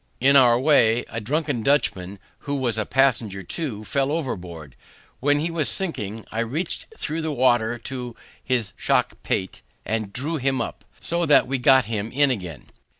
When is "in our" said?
0.19-0.59